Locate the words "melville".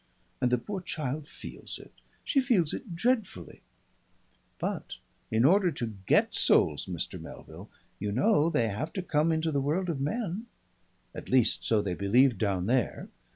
7.21-7.69